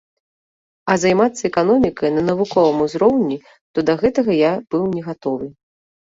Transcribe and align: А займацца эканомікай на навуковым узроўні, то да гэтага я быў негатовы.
А 0.91 0.93
займацца 1.01 1.41
эканомікай 1.49 2.09
на 2.15 2.23
навуковым 2.29 2.77
узроўні, 2.85 3.37
то 3.75 3.79
да 3.89 3.93
гэтага 4.05 4.31
я 4.39 4.51
быў 4.77 4.83
негатовы. 4.95 5.47